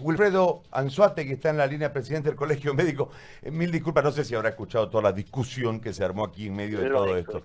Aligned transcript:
Wilfredo 0.00 0.62
Anzuate, 0.70 1.26
que 1.26 1.34
está 1.34 1.50
en 1.50 1.56
la 1.56 1.66
línea 1.66 1.92
presidente 1.92 2.28
del 2.28 2.36
Colegio 2.36 2.74
Médico. 2.74 3.10
Eh, 3.42 3.50
mil 3.50 3.70
disculpas, 3.70 4.04
no 4.04 4.12
sé 4.12 4.24
si 4.24 4.34
habrá 4.34 4.50
escuchado 4.50 4.88
toda 4.88 5.04
la 5.04 5.12
discusión 5.12 5.80
que 5.80 5.92
se 5.92 6.04
armó 6.04 6.24
aquí 6.24 6.46
en 6.46 6.56
medio 6.56 6.80
de 6.80 6.90
todo 6.90 7.16
esto. 7.16 7.42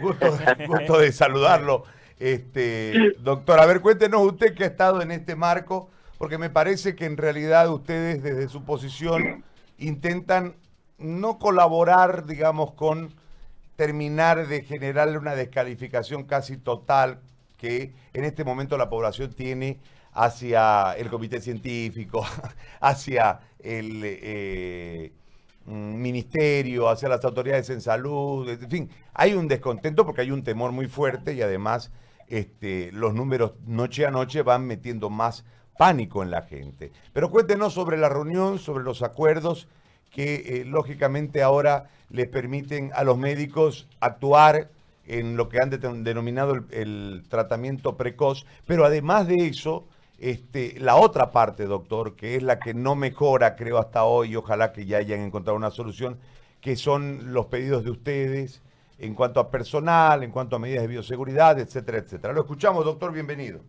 Gusto, 0.00 0.38
gusto 0.66 0.98
de 0.98 1.12
saludarlo. 1.12 1.84
Este, 2.18 3.14
doctor, 3.18 3.60
a 3.60 3.66
ver, 3.66 3.80
cuéntenos 3.80 4.22
usted 4.22 4.54
que 4.54 4.64
ha 4.64 4.68
estado 4.68 5.02
en 5.02 5.10
este 5.10 5.36
marco, 5.36 5.90
porque 6.18 6.38
me 6.38 6.48
parece 6.48 6.96
que 6.96 7.04
en 7.04 7.16
realidad 7.16 7.70
ustedes 7.70 8.22
desde 8.22 8.48
su 8.48 8.64
posición 8.64 9.44
intentan 9.78 10.54
no 10.98 11.38
colaborar, 11.38 12.24
digamos, 12.24 12.72
con 12.72 13.12
terminar 13.76 14.46
de 14.46 14.62
generarle 14.62 15.18
una 15.18 15.34
descalificación 15.34 16.24
casi 16.24 16.56
total 16.56 17.20
que 17.58 17.92
en 18.14 18.24
este 18.24 18.44
momento 18.44 18.78
la 18.78 18.88
población 18.88 19.32
tiene 19.32 19.78
hacia 20.16 20.92
el 20.92 21.08
comité 21.10 21.40
científico, 21.40 22.24
hacia 22.80 23.40
el 23.58 24.00
eh, 24.04 25.12
mm, 25.66 25.94
ministerio, 26.00 26.88
hacia 26.88 27.08
las 27.08 27.24
autoridades 27.24 27.68
en 27.70 27.80
salud, 27.80 28.48
en 28.48 28.70
fin, 28.70 28.90
hay 29.12 29.34
un 29.34 29.46
descontento 29.46 30.06
porque 30.06 30.22
hay 30.22 30.30
un 30.30 30.42
temor 30.42 30.72
muy 30.72 30.86
fuerte 30.86 31.34
y 31.34 31.42
además 31.42 31.92
este, 32.28 32.90
los 32.92 33.14
números 33.14 33.52
noche 33.66 34.06
a 34.06 34.10
noche 34.10 34.42
van 34.42 34.66
metiendo 34.66 35.10
más 35.10 35.44
pánico 35.78 36.22
en 36.22 36.30
la 36.30 36.42
gente. 36.42 36.90
Pero 37.12 37.30
cuéntenos 37.30 37.74
sobre 37.74 37.98
la 37.98 38.08
reunión, 38.08 38.58
sobre 38.58 38.84
los 38.84 39.02
acuerdos 39.02 39.68
que 40.10 40.34
eh, 40.34 40.64
lógicamente 40.64 41.42
ahora 41.42 41.90
les 42.08 42.28
permiten 42.28 42.90
a 42.94 43.04
los 43.04 43.18
médicos 43.18 43.86
actuar 44.00 44.70
en 45.06 45.36
lo 45.36 45.48
que 45.48 45.60
han 45.60 45.70
denominado 45.70 46.54
el, 46.70 47.22
tratamiento 47.28 47.96
precoz, 47.96 48.46
pero 48.66 48.84
además 48.84 49.28
de 49.28 49.46
eso, 49.46 49.86
este, 50.18 50.74
la 50.78 50.96
otra 50.96 51.30
parte, 51.30 51.64
doctor, 51.66 52.16
que 52.16 52.36
es 52.36 52.42
la 52.42 52.58
que 52.58 52.74
no 52.74 52.94
mejora, 52.94 53.56
creo, 53.56 53.78
hasta 53.78 54.04
hoy, 54.04 54.36
ojalá 54.36 54.72
que 54.72 54.86
ya 54.86 54.98
hayan 54.98 55.20
encontrado 55.20 55.56
una 55.56 55.70
solución, 55.70 56.18
que 56.60 56.76
son 56.76 57.32
los 57.32 57.46
pedidos 57.46 57.84
de 57.84 57.90
ustedes 57.90 58.62
en 58.98 59.14
cuanto 59.14 59.40
a 59.40 59.50
personal, 59.50 60.22
en 60.22 60.30
cuanto 60.30 60.56
a 60.56 60.58
medidas 60.58 60.82
de 60.82 60.88
bioseguridad, 60.88 61.58
etcétera, 61.58 61.98
etcétera. 61.98 62.32
Lo 62.32 62.40
escuchamos, 62.40 62.84
doctor, 62.84 63.12
bienvenido. 63.12 63.60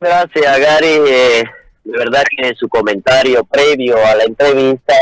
Gracias, 0.00 0.58
Gary. 0.58 0.86
Eh, 0.86 1.44
de 1.84 1.98
verdad 1.98 2.22
que 2.36 2.54
su 2.54 2.68
comentario 2.68 3.44
previo 3.44 3.96
a 3.96 4.14
la 4.14 4.24
entrevista 4.24 4.94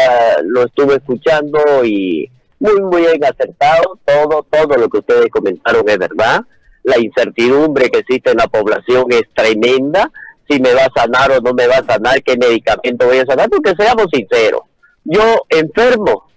lo 0.45 0.64
estuve 0.64 0.97
escuchando 0.97 1.84
y 1.84 2.31
muy, 2.59 2.81
muy 2.81 3.03
bien 3.03 3.25
acertado. 3.25 3.98
Todo, 4.05 4.47
todo 4.51 4.77
lo 4.77 4.89
que 4.89 4.98
ustedes 4.98 5.29
comentaron 5.31 5.89
es 5.89 5.98
verdad. 5.98 6.41
La 6.83 6.98
incertidumbre 6.98 7.91
que 7.91 7.98
existe 7.98 8.31
en 8.31 8.39
la 8.39 8.47
población 8.47 9.05
es 9.11 9.23
tremenda. 9.34 10.11
Si 10.51 10.59
me 10.59 10.75
va 10.75 10.83
a 10.83 11.01
sanar 11.01 11.31
o 11.31 11.41
no 11.41 11.55
me 11.55 11.69
va 11.69 11.77
a 11.77 11.84
sanar, 11.84 12.20
qué 12.25 12.37
medicamento 12.37 13.06
voy 13.06 13.19
a 13.19 13.25
sanar, 13.25 13.48
porque 13.48 13.73
seamos 13.79 14.06
sinceros. 14.12 14.62
Yo 15.05 15.42
enfermo 15.48 16.29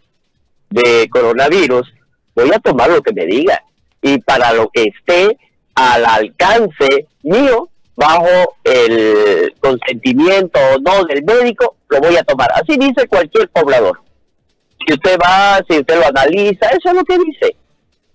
de 0.70 1.10
coronavirus, 1.10 1.92
voy 2.36 2.52
a 2.54 2.60
tomar 2.60 2.92
lo 2.92 3.02
que 3.02 3.12
me 3.12 3.26
diga. 3.26 3.64
Y 4.04 4.20
para 4.20 4.54
lo 4.54 4.70
que 4.70 4.84
esté 4.84 5.36
al 5.74 6.06
alcance 6.06 7.08
mío, 7.24 7.70
bajo 7.96 8.56
el 8.64 9.56
consentimiento 9.60 10.60
o 10.60 10.80
no 10.80 11.06
del 11.06 11.24
médico, 11.24 11.78
lo 11.90 12.00
voy 12.00 12.16
a 12.16 12.24
tomar. 12.24 12.50
Así 12.54 12.78
dice 12.78 13.08
cualquier 13.08 13.50
poblador. 13.50 14.00
Si 14.86 14.94
usted 14.94 15.18
va, 15.18 15.60
si 15.68 15.80
usted 15.80 16.00
lo 16.00 16.06
analiza, 16.06 16.68
eso 16.68 16.90
es 16.90 16.94
lo 16.94 17.04
que 17.04 17.18
dice. 17.18 17.56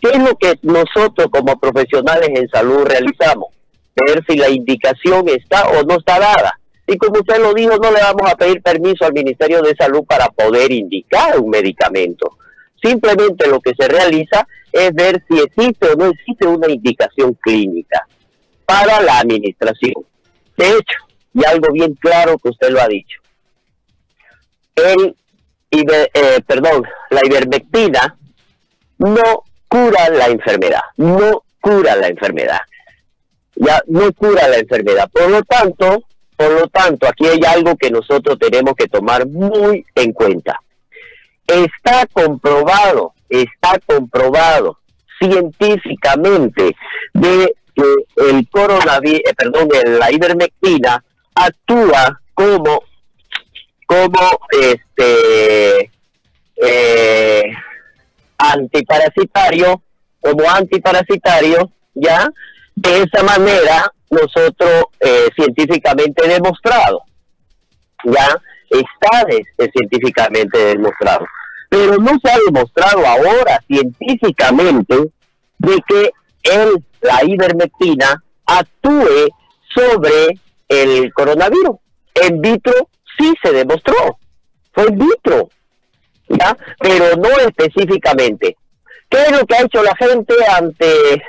¿Qué 0.01 0.11
es 0.11 0.19
lo 0.19 0.37
que 0.37 0.55
nosotros 0.63 1.27
como 1.33 1.59
profesionales 1.59 2.29
en 2.33 2.49
salud 2.51 2.85
realizamos? 2.85 3.58
Ver 4.07 4.25
si 4.29 4.37
la 4.37 4.49
indicación 4.49 5.29
está 5.29 5.69
o 5.71 5.83
no 5.83 5.97
está 5.97 6.19
dada. 6.19 6.59
Y 6.87 6.97
como 6.97 7.21
usted 7.21 7.39
lo 7.41 7.53
dijo, 7.53 7.77
no 7.77 7.91
le 7.91 8.01
vamos 8.01 8.31
a 8.31 8.37
pedir 8.37 8.63
permiso 8.63 9.05
al 9.05 9.13
Ministerio 9.13 9.61
de 9.63 9.75
Salud 9.77 10.05
para 10.05 10.29
poder 10.29 10.73
indicar 10.73 11.39
un 11.39 11.51
medicamento. 11.51 12.39
Simplemente 12.83 13.49
lo 13.49 13.61
que 13.61 13.75
se 13.79 13.89
realiza 13.89 14.47
es 14.73 14.95
ver 14.95 15.23
si 15.29 15.39
existe 15.39 15.89
o 15.89 15.97
no 15.97 16.07
existe 16.07 16.47
una 16.47 16.71
indicación 16.71 17.35
clínica 17.35 18.07
para 18.65 19.01
la 19.03 19.19
administración. 19.19 19.95
De 20.57 20.69
hecho, 20.69 20.99
y 21.35 21.45
algo 21.45 21.73
bien 21.73 21.95
claro 21.95 22.39
que 22.39 22.49
usted 22.49 22.71
lo 22.71 22.81
ha 22.81 22.89
dicho, 22.89 23.21
el, 24.77 25.17
eh, 25.71 26.41
perdón, 26.47 26.85
la 27.11 27.21
ivermectina 27.25 28.17
no 28.99 29.45
cura 29.69 30.09
la 30.11 30.27
enfermedad, 30.27 30.83
no 30.97 31.45
cura 31.61 31.97
la 31.97 32.09
enfermedad, 32.09 32.61
ya 33.59 33.83
no 33.87 34.13
cura 34.13 34.49
la 34.49 34.59
enfermedad. 34.59 35.09
Por 35.11 35.31
lo 35.31 35.43
tanto, 35.43 36.05
por 36.37 36.53
lo 36.53 36.69
tanto, 36.69 37.07
aquí 37.09 37.27
hay 37.27 37.41
algo 37.47 37.77
que 37.77 37.91
nosotros 37.91 38.39
tenemos 38.39 38.75
que 38.75 38.87
tomar 38.87 39.27
muy 39.27 39.85
en 39.95 40.13
cuenta. 40.13 40.61
Está 41.47 42.07
comprobado, 42.07 43.13
está 43.29 43.79
comprobado 43.87 44.79
científicamente 45.19 46.77
de 47.15 47.55
el 48.17 48.49
coronavirus, 48.51 49.21
eh, 49.21 49.35
perdón, 49.37 49.69
la 49.99 50.11
ivermectina 50.11 51.05
actúa 51.35 52.21
como 52.35 52.83
como 53.87 54.41
este 54.51 55.91
eh, 56.57 57.43
antiparasitario, 58.37 59.83
como 60.21 60.49
antiparasitario, 60.51 61.71
ya 61.95 62.29
de 62.81 63.03
esa 63.03 63.23
manera 63.23 63.93
nosotros 64.11 64.85
eh, 65.01 65.29
científicamente 65.35 66.27
demostrado, 66.29 67.03
ya 68.05 68.37
está 68.71 69.27
científicamente 69.73 70.59
demostrado, 70.59 71.27
pero 71.69 71.97
no 71.97 72.13
se 72.23 72.31
ha 72.31 72.37
demostrado 72.47 73.07
ahora 73.07 73.61
científicamente 73.67 74.97
de 75.59 75.77
que 75.89 76.11
el 76.45 76.85
la 77.01 77.25
ivermectina 77.25 78.23
actúe 78.47 79.29
sobre 79.75 80.39
el 80.69 81.13
coronavirus. 81.13 81.77
En 82.15 82.41
vitro 82.41 82.73
sí 83.19 83.33
se 83.43 83.53
demostró, 83.53 84.19
fue 84.73 84.85
en 84.85 84.99
vitro, 84.99 85.49
¿ya? 86.29 86.57
Pero 86.81 87.17
no 87.17 87.29
específicamente. 87.47 88.57
¿Qué 89.09 89.23
es 89.23 89.33
lo 89.33 89.47
que 89.47 89.55
ha 89.55 89.63
hecho 89.63 89.83
la 89.83 89.97
gente 89.97 90.35
ante, 90.57 91.23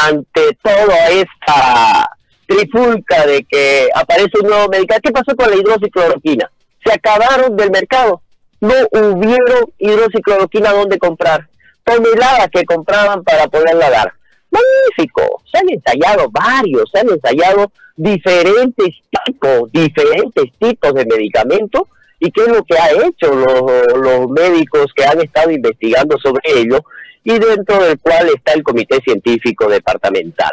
ante 0.00 0.58
toda 0.62 1.08
esta 1.10 2.08
trifulca 2.46 3.26
de 3.26 3.44
que 3.44 3.88
aparece 3.94 4.38
un 4.42 4.48
nuevo 4.48 4.68
medicamento? 4.68 5.08
¿Qué 5.08 5.12
pasó 5.12 5.36
con 5.36 5.50
la 5.50 5.56
hidroxicloroquina? 5.56 6.50
Se 6.84 6.92
acabaron 6.92 7.56
del 7.56 7.70
mercado. 7.70 8.22
No 8.60 8.74
hubieron 8.92 9.72
hidroxicloroquina 9.78 10.72
donde 10.72 10.98
comprar. 10.98 11.48
Toneladas 11.84 12.48
que 12.52 12.64
compraban 12.64 13.24
para 13.24 13.48
poderla 13.48 13.90
dar 13.90 14.12
magnífico. 14.52 15.42
Se 15.50 15.58
han 15.58 15.70
ensayado 15.70 16.30
varios, 16.30 16.88
se 16.92 17.00
han 17.00 17.10
ensayado 17.10 17.72
diferentes 17.96 18.88
tipos, 19.26 19.72
diferentes 19.72 20.44
tipos 20.58 20.94
de 20.94 21.06
medicamentos. 21.06 21.82
¿Y 22.20 22.30
qué 22.30 22.42
es 22.42 22.48
lo 22.48 22.62
que 22.62 22.78
ha 22.78 22.92
hecho 22.92 23.34
los, 23.34 23.96
los 23.96 24.30
médicos 24.30 24.92
que 24.94 25.04
han 25.04 25.20
estado 25.20 25.50
investigando 25.50 26.16
sobre 26.18 26.40
ello? 26.54 26.84
Y 27.24 27.38
dentro 27.38 27.82
del 27.82 27.98
cual 28.00 28.28
está 28.34 28.52
el 28.52 28.62
Comité 28.62 29.00
Científico 29.04 29.68
Departamental, 29.68 30.50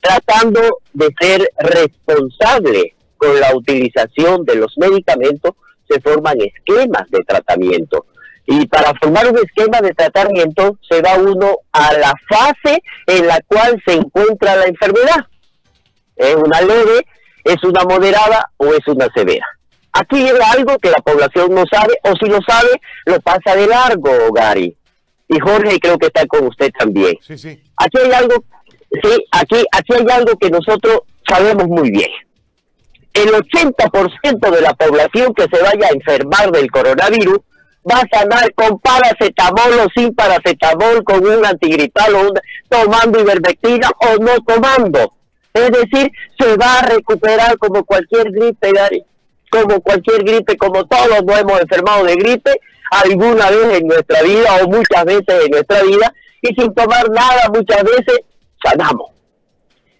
tratando 0.00 0.60
de 0.92 1.08
ser 1.18 1.48
responsable 1.58 2.94
con 3.16 3.40
la 3.40 3.54
utilización 3.54 4.44
de 4.44 4.56
los 4.56 4.76
medicamentos, 4.76 5.52
se 5.88 6.00
forman 6.00 6.36
esquemas 6.40 7.08
de 7.10 7.20
tratamiento 7.20 8.06
y 8.46 8.66
para 8.66 8.92
formar 9.00 9.28
un 9.30 9.38
esquema 9.38 9.80
de 9.80 9.94
tratamiento 9.94 10.76
se 10.88 11.00
va 11.00 11.14
uno 11.14 11.58
a 11.72 11.92
la 11.94 12.12
fase 12.28 12.82
en 13.06 13.26
la 13.26 13.40
cual 13.46 13.80
se 13.86 13.94
encuentra 13.94 14.56
la 14.56 14.66
enfermedad. 14.66 15.26
¿Es 16.16 16.34
una 16.34 16.60
leve, 16.60 17.06
es 17.44 17.62
una 17.62 17.84
moderada 17.84 18.50
o 18.56 18.66
es 18.74 18.86
una 18.86 19.08
severa? 19.14 19.46
Aquí 19.92 20.16
hay 20.16 20.36
algo 20.56 20.78
que 20.78 20.90
la 20.90 20.98
población 20.98 21.54
no 21.54 21.64
sabe, 21.70 21.94
o 22.02 22.14
si 22.16 22.26
lo 22.26 22.38
sabe, 22.46 22.70
lo 23.06 23.20
pasa 23.20 23.54
de 23.54 23.66
largo, 23.66 24.32
Gary. 24.32 24.76
Y 25.32 25.40
Jorge 25.40 25.80
creo 25.80 25.98
que 25.98 26.06
está 26.06 26.26
con 26.26 26.46
usted 26.46 26.70
también. 26.78 27.16
Sí, 27.22 27.38
sí. 27.38 27.58
Aquí 27.76 27.98
hay 28.04 28.12
algo, 28.12 28.44
sí, 29.02 29.24
aquí, 29.30 29.64
aquí 29.72 29.92
hay 29.94 30.06
algo 30.14 30.36
que 30.36 30.50
nosotros 30.50 31.00
sabemos 31.26 31.66
muy 31.68 31.90
bien. 31.90 32.10
El 33.14 33.28
80% 33.30 34.50
de 34.50 34.60
la 34.60 34.74
población 34.74 35.32
que 35.34 35.44
se 35.44 35.62
vaya 35.62 35.88
a 35.88 35.94
enfermar 35.94 36.50
del 36.50 36.70
coronavirus 36.70 37.38
va 37.90 38.00
a 38.00 38.18
sanar 38.18 38.52
con 38.54 38.78
paracetamol 38.78 39.72
o 39.80 39.86
sin 39.94 40.14
paracetamol, 40.14 41.02
con 41.02 41.26
un 41.26 41.46
antigripal 41.46 42.14
o 42.14 42.32
tomando 42.68 43.20
ivermectina 43.20 43.90
o 44.00 44.22
no 44.22 44.32
tomando. 44.46 45.14
Es 45.54 45.70
decir, 45.70 46.10
se 46.38 46.56
va 46.56 46.80
a 46.80 46.86
recuperar 46.88 47.56
como 47.56 47.84
cualquier 47.84 48.30
gripe, 48.30 48.70
como 49.50 49.80
cualquier 49.80 50.24
gripe, 50.24 50.56
como 50.58 50.84
todos 50.84 51.24
nos 51.24 51.40
hemos 51.40 51.60
enfermado 51.60 52.04
de 52.04 52.16
gripe 52.16 52.60
alguna 52.92 53.50
vez 53.50 53.80
en 53.80 53.86
nuestra 53.86 54.22
vida 54.22 54.56
o 54.62 54.68
muchas 54.68 55.04
veces 55.04 55.44
en 55.44 55.50
nuestra 55.50 55.82
vida 55.82 56.14
y 56.42 56.54
sin 56.54 56.74
tomar 56.74 57.08
nada 57.10 57.48
muchas 57.52 57.82
veces 57.82 58.20
sanamos. 58.62 59.10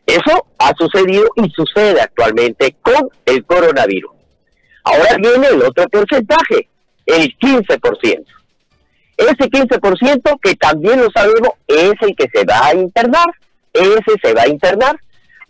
Eso 0.06 0.46
ha 0.58 0.72
sucedido 0.76 1.26
y 1.36 1.50
sucede 1.50 2.00
actualmente 2.00 2.76
con 2.82 3.08
el 3.24 3.44
coronavirus. 3.46 4.12
Ahora 4.84 5.16
viene 5.18 5.46
el 5.48 5.62
otro 5.62 5.84
porcentaje, 5.88 6.68
el 7.06 7.38
15%. 7.38 8.24
Ese 9.16 9.34
15% 9.50 10.40
que 10.42 10.54
también 10.56 11.00
lo 11.00 11.08
sabemos 11.10 11.52
es 11.68 11.92
el 12.00 12.14
que 12.16 12.28
se 12.34 12.44
va 12.44 12.66
a 12.66 12.74
internar, 12.74 13.28
ese 13.72 14.18
se 14.22 14.34
va 14.34 14.42
a 14.42 14.48
internar. 14.48 15.00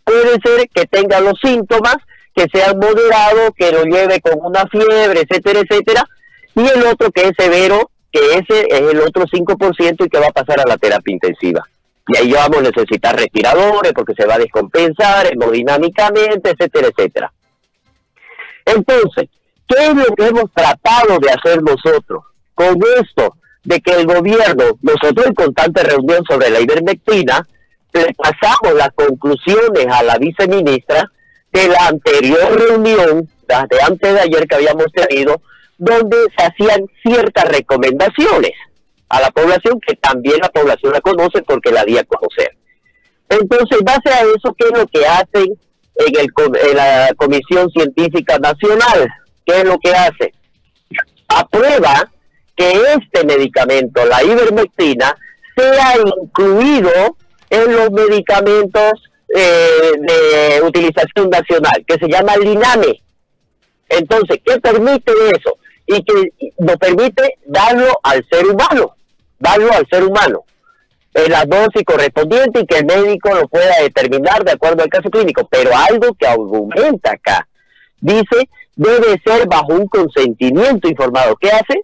Puede 0.05 0.39
ser 0.45 0.69
que 0.69 0.87
tenga 0.87 1.21
los 1.21 1.39
síntomas, 1.43 1.97
que 2.35 2.47
sean 2.53 2.79
moderados, 2.79 3.51
que 3.57 3.73
lo 3.73 3.85
lleve 3.85 4.21
con 4.21 4.35
una 4.45 4.67
fiebre, 4.67 5.23
etcétera, 5.23 5.61
etcétera, 5.61 6.05
y 6.55 6.61
el 6.61 6.87
otro 6.87 7.11
que 7.11 7.23
es 7.23 7.33
severo, 7.37 7.91
que 8.11 8.21
ese 8.35 8.67
es 8.69 8.81
el 8.81 9.01
otro 9.01 9.25
5% 9.25 10.07
y 10.07 10.09
que 10.09 10.19
va 10.19 10.27
a 10.29 10.33
pasar 10.33 10.61
a 10.61 10.69
la 10.69 10.77
terapia 10.77 11.13
intensiva. 11.13 11.67
Y 12.09 12.17
ahí 12.17 12.33
vamos 12.33 12.59
a 12.59 12.63
necesitar 12.63 13.17
respiradores 13.17 13.93
porque 13.93 14.15
se 14.15 14.27
va 14.27 14.35
a 14.35 14.39
descompensar 14.39 15.33
hemodinámicamente, 15.33 16.51
etcétera, 16.51 16.89
etcétera. 16.89 17.33
Entonces, 18.65 19.29
¿qué 19.67 19.87
es 19.87 19.95
lo 19.95 20.15
que 20.15 20.27
hemos 20.27 20.51
tratado 20.53 21.19
de 21.19 21.31
hacer 21.31 21.63
nosotros? 21.63 22.25
Con 22.55 22.79
esto 23.01 23.37
de 23.65 23.81
que 23.81 23.93
el 23.93 24.07
gobierno, 24.07 24.79
nosotros 24.83 25.27
en 25.27 25.35
constante 25.35 25.83
reunión 25.85 26.25
sobre 26.29 26.51
la 26.51 26.61
ivermectina, 26.61 27.47
le 27.93 28.15
pasamos 28.15 28.75
las 28.75 28.91
conclusiones 28.95 29.87
a 29.91 30.03
la 30.03 30.19
viceministra 30.19 31.11
de 31.53 31.69
la 31.69 31.87
anterior 31.89 32.59
reunión, 32.59 33.29
de 33.47 33.83
antes 33.83 34.15
de 34.15 34.21
ayer 34.21 34.47
que 34.47 34.55
habíamos 34.55 34.87
tenido, 34.93 35.41
donde 35.83 36.17
se 36.37 36.45
hacían 36.45 36.87
ciertas 37.03 37.45
recomendaciones 37.49 38.53
a 39.09 39.21
la 39.21 39.31
población 39.33 39.81
que 39.85 39.97
también 39.97 40.37
la 40.41 40.49
población 40.49 40.93
la 40.93 41.01
conoce 41.01 41.43
porque 41.43 41.73
la 41.73 41.85
di 41.85 41.99
a 41.99 42.05
conocer. 42.05 42.57
Entonces, 43.29 43.81
base 43.85 44.09
a 44.11 44.21
eso, 44.21 44.55
¿qué 44.57 44.67
es 44.69 44.79
lo 44.79 44.87
que 44.87 45.05
hacen 45.05 45.59
en, 45.97 46.21
el, 46.21 46.29
en 46.71 46.77
la 46.77 47.11
Comisión 47.17 47.69
Científica 47.71 48.39
Nacional? 48.39 49.09
¿Qué 49.45 49.59
es 49.59 49.65
lo 49.65 49.77
que 49.79 49.91
hace? 49.91 50.33
Aprueba 51.27 52.11
que 52.55 52.71
este 52.71 53.27
medicamento, 53.27 54.05
la 54.07 54.23
ivermectina, 54.23 55.17
sea 55.57 55.97
incluido 55.99 57.17
en 57.51 57.73
los 57.73 57.91
medicamentos 57.91 58.93
eh, 59.35 59.93
de 59.99 60.63
utilización 60.63 61.29
nacional, 61.29 61.85
que 61.87 61.99
se 61.99 62.09
llama 62.09 62.37
LINAME. 62.37 63.03
Entonces, 63.89 64.39
¿qué 64.45 64.61
permite 64.61 65.13
eso? 65.37 65.59
Y 65.95 66.03
que 66.05 66.53
nos 66.59 66.77
permite 66.77 67.39
darlo 67.47 67.99
al 68.03 68.27
ser 68.31 68.47
humano, 68.47 68.95
darlo 69.39 69.73
al 69.73 69.87
ser 69.91 70.05
humano, 70.05 70.45
en 71.15 71.31
la 71.31 71.45
dosis 71.45 71.83
correspondiente 71.85 72.61
y 72.61 72.67
que 72.67 72.79
el 72.79 72.87
médico 72.87 73.35
lo 73.35 73.47
pueda 73.49 73.75
determinar 73.83 74.45
de 74.45 74.53
acuerdo 74.53 74.83
al 74.83 74.89
caso 74.89 75.11
clínico. 75.11 75.47
Pero 75.51 75.71
algo 75.77 76.15
que 76.15 76.27
aumenta 76.27 77.13
acá, 77.13 77.47
dice, 78.01 78.49
debe 78.75 79.21
ser 79.25 79.47
bajo 79.47 79.75
un 79.75 79.87
consentimiento 79.89 80.89
informado. 80.89 81.37
¿Qué 81.37 81.51
hace? 81.51 81.81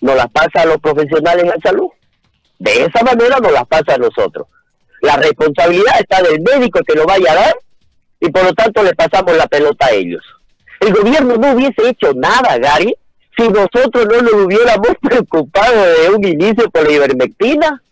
Nos 0.00 0.16
las 0.16 0.30
pasa 0.30 0.62
a 0.62 0.66
los 0.66 0.78
profesionales 0.78 1.44
de 1.44 1.60
salud. 1.62 1.88
De 2.58 2.84
esa 2.84 3.02
manera 3.02 3.38
nos 3.38 3.52
las 3.52 3.66
pasa 3.66 3.94
a 3.94 3.98
nosotros. 3.98 4.46
La 5.00 5.16
responsabilidad 5.16 5.98
está 5.98 6.22
del 6.22 6.40
médico 6.42 6.80
que 6.86 6.94
lo 6.94 7.06
vaya 7.06 7.32
a 7.32 7.34
dar 7.34 7.56
y 8.20 8.30
por 8.30 8.44
lo 8.44 8.52
tanto 8.52 8.82
le 8.82 8.94
pasamos 8.94 9.36
la 9.36 9.46
pelota 9.46 9.86
a 9.86 9.90
ellos. 9.90 10.22
El 10.80 10.92
gobierno 10.92 11.36
no 11.36 11.52
hubiese 11.52 11.88
hecho 11.88 12.12
nada, 12.14 12.58
Gary, 12.58 12.94
si 13.36 13.48
nosotros 13.48 14.06
no 14.10 14.22
nos 14.22 14.32
hubiéramos 14.44 14.90
preocupado 15.00 15.84
de 15.84 16.10
un 16.10 16.26
inicio 16.26 16.70
por 16.70 16.86
la 16.86 16.92
ivermectina, 16.92 17.82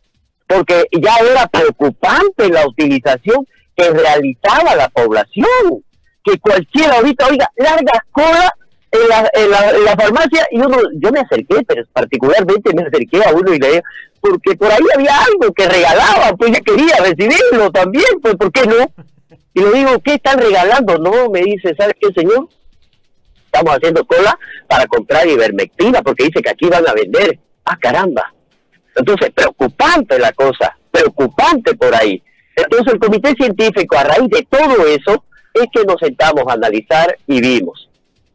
porque 0.46 0.84
ya 1.00 1.14
era 1.16 1.46
preocupante 1.46 2.48
la 2.48 2.66
utilización 2.66 3.46
que 3.76 3.90
realizaba 3.90 4.74
la 4.74 4.88
población, 4.88 5.84
que 6.24 6.38
cualquiera 6.38 6.96
ahorita, 6.96 7.26
oiga, 7.28 7.50
larga 7.56 8.04
cola 8.10 8.52
en 8.92 9.08
la, 9.08 9.30
en 9.34 9.84
la, 9.84 9.96
farmacia 9.96 10.46
y 10.50 10.58
uno, 10.58 10.78
yo 10.96 11.12
me 11.12 11.20
acerqué, 11.20 11.62
pero 11.66 11.84
particularmente 11.92 12.74
me 12.74 12.82
acerqué 12.82 13.22
a 13.24 13.32
uno 13.32 13.54
y 13.54 13.58
le 13.58 13.82
porque 14.20 14.54
por 14.56 14.70
ahí 14.70 14.84
había 14.94 15.16
algo 15.16 15.52
que 15.54 15.66
regalaba, 15.66 16.36
pues 16.36 16.52
yo 16.52 16.62
quería 16.62 16.96
recibirlo 16.98 17.70
también, 17.70 18.20
pues 18.20 18.34
¿por 18.34 18.52
qué 18.52 18.66
no? 18.66 18.92
Y 19.54 19.60
le 19.60 19.72
digo, 19.72 19.98
¿qué 20.04 20.14
están 20.14 20.38
regalando? 20.38 20.98
No, 20.98 21.30
me 21.30 21.40
dice, 21.40 21.74
¿sabes 21.76 21.94
qué, 21.98 22.12
señor? 22.12 22.48
Estamos 23.52 23.74
haciendo 23.74 24.04
cola 24.04 24.38
para 24.68 24.86
comprar 24.86 25.26
ivermectina, 25.26 26.02
porque 26.02 26.24
dice 26.24 26.40
que 26.40 26.50
aquí 26.50 26.68
van 26.68 26.86
a 26.88 26.92
vender. 26.92 27.36
Ah, 27.64 27.76
caramba. 27.76 28.32
Entonces, 28.94 29.30
preocupante 29.34 30.18
la 30.18 30.32
cosa, 30.32 30.76
preocupante 30.90 31.74
por 31.74 31.94
ahí. 31.94 32.22
Entonces, 32.54 32.94
el 32.94 33.00
comité 33.00 33.34
científico, 33.34 33.98
a 33.98 34.04
raíz 34.04 34.28
de 34.30 34.46
todo 34.48 34.86
eso, 34.86 35.24
es 35.54 35.66
que 35.72 35.84
nos 35.84 35.96
sentamos 36.00 36.44
a 36.48 36.52
analizar 36.52 37.16
y 37.26 37.40
vimos. 37.40 37.88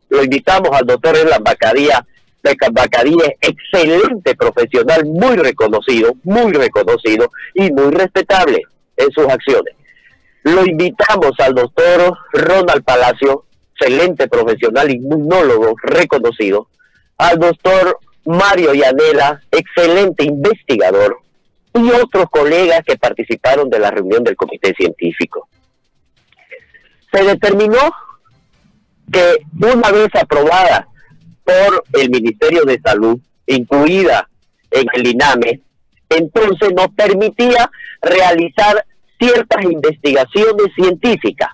Lo 0.10 0.22
invitamos 0.22 0.70
al 0.72 0.86
doctor 0.86 1.16
Erlan 1.16 1.44
Bacadía, 1.44 2.06
Bacadía 2.72 3.26
es 3.42 3.50
excelente 3.50 4.36
profesional, 4.36 5.06
muy 5.06 5.36
reconocido, 5.38 6.14
muy 6.24 6.52
reconocido 6.52 7.32
y 7.54 7.72
muy 7.72 7.92
respetable 7.92 8.62
en 8.98 9.12
sus 9.12 9.28
acciones. 9.28 9.74
Lo 10.44 10.64
invitamos 10.64 11.32
al 11.40 11.56
doctor 11.56 12.18
Ronald 12.34 12.84
Palacio, 12.84 13.46
excelente 13.76 14.28
profesional, 14.28 14.90
inmunólogo 14.90 15.76
reconocido, 15.84 16.68
al 17.18 17.40
doctor 17.40 18.00
Mario 18.26 18.74
Yanela, 18.74 19.42
excelente 19.52 20.24
investigador, 20.24 21.20
y 21.74 21.92
otros 21.92 22.26
colegas 22.30 22.82
que 22.86 22.98
participaron 22.98 23.70
de 23.70 23.80
la 23.80 23.92
reunión 23.92 24.24
del 24.24 24.36
comité 24.36 24.74
científico. 24.74 25.50
Se 27.14 27.24
determinó 27.24 27.92
que 29.12 29.38
una 29.62 29.92
vez 29.92 30.08
aprobada 30.16 30.88
por 31.44 31.84
el 31.94 32.10
Ministerio 32.10 32.64
de 32.64 32.80
Salud, 32.80 33.20
incluida 33.46 34.30
en 34.72 34.88
el 34.94 35.08
INAME, 35.08 35.62
entonces 36.10 36.70
nos 36.74 36.88
permitía 36.96 37.70
realizar 38.02 38.86
ciertas 39.20 39.64
investigaciones 39.64 40.68
científicas. 40.76 41.50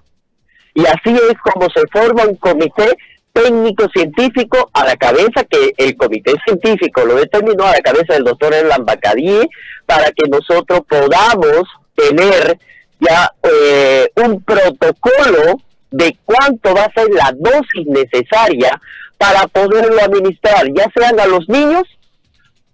Y 0.74 0.86
así 0.86 1.10
es 1.30 1.38
como 1.44 1.68
se 1.70 1.82
forma 1.92 2.24
un 2.24 2.36
comité 2.36 2.96
técnico 3.34 3.88
científico 3.94 4.70
a 4.74 4.86
la 4.86 4.96
cabeza 4.96 5.44
que 5.50 5.74
el 5.78 5.96
comité 5.96 6.34
científico 6.46 7.06
lo 7.06 7.16
determinó 7.16 7.66
a 7.66 7.72
la 7.72 7.80
cabeza 7.80 8.14
del 8.14 8.26
doctor 8.26 8.54
Erlan 8.54 8.86
Bacadí 8.86 9.50
para 9.86 10.12
que 10.12 10.30
nosotros 10.30 10.82
podamos 10.88 11.64
tener 11.96 12.58
ya 13.00 13.32
eh, 13.44 14.10
un 14.16 14.44
protocolo 14.44 15.62
de 15.90 16.18
cuánto 16.24 16.74
va 16.74 16.84
a 16.84 16.94
ser 16.94 17.10
la 17.10 17.34
dosis 17.36 17.88
necesaria 17.88 18.80
para 19.18 19.48
poderlo 19.48 20.02
administrar, 20.02 20.66
ya 20.74 20.86
sean 20.96 21.20
a 21.20 21.28
los 21.28 21.48
niños, 21.48 21.84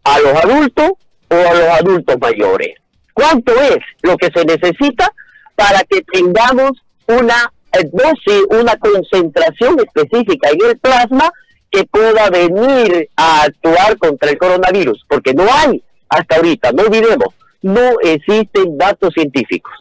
a 0.03 0.19
los 0.19 0.33
adultos 0.43 0.91
o 1.29 1.35
a 1.35 1.53
los 1.53 1.69
adultos 1.81 2.15
mayores. 2.21 2.75
¿Cuánto 3.13 3.51
es 3.59 3.79
lo 4.03 4.15
que 4.17 4.29
se 4.33 4.45
necesita 4.45 5.11
para 5.55 5.79
que 5.89 6.01
tengamos 6.03 6.71
una 7.07 7.51
dosis, 7.91 8.43
una 8.49 8.75
concentración 8.77 9.77
específica 9.79 10.49
en 10.49 10.69
el 10.69 10.77
plasma 10.77 11.31
que 11.69 11.83
pueda 11.85 12.29
venir 12.29 13.09
a 13.15 13.43
actuar 13.43 13.97
contra 13.97 14.29
el 14.29 14.37
coronavirus? 14.37 15.05
Porque 15.07 15.33
no 15.33 15.45
hay, 15.51 15.83
hasta 16.09 16.37
ahorita, 16.37 16.71
no 16.71 16.83
olvidemos, 16.83 17.33
no 17.61 17.99
existen 18.01 18.77
datos 18.77 19.13
científicos. 19.13 19.73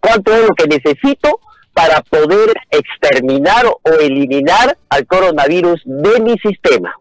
¿Cuánto 0.00 0.32
es 0.32 0.42
lo 0.42 0.54
que 0.54 0.66
necesito 0.66 1.40
para 1.72 2.02
poder 2.02 2.52
exterminar 2.70 3.64
o 3.66 3.92
eliminar 4.00 4.76
al 4.88 5.06
coronavirus 5.06 5.80
de 5.84 6.20
mi 6.20 6.38
sistema. 6.38 6.94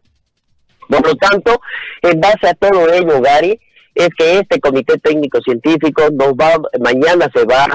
Por 0.88 1.06
lo 1.06 1.16
tanto, 1.16 1.62
en 2.02 2.20
base 2.20 2.48
a 2.48 2.54
todo 2.54 2.92
ello, 2.92 3.22
Gary, 3.22 3.60
es 3.94 4.10
que 4.18 4.40
este 4.40 4.60
comité 4.60 4.98
técnico 4.98 5.42
científico 5.42 6.04
nos 6.12 6.30
va, 6.30 6.58
mañana 6.80 7.30
se 7.34 7.46
va 7.46 7.68